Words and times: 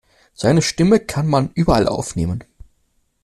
Seine 0.33 0.63
Stimme 0.63 0.99
kann 0.99 1.27
man 1.27 1.51
überall 1.53 1.87
aufnehmen. 1.87 2.43